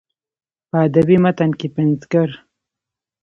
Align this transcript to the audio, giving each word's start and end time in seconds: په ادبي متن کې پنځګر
په 0.69 0.75
ادبي 0.87 1.17
متن 1.23 1.51
کې 1.59 1.67
پنځګر 1.75 2.29